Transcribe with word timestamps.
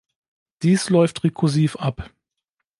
Dies 0.63 0.89
läuft 0.89 1.23
rekursiv 1.23 1.75
ab. 1.75 2.09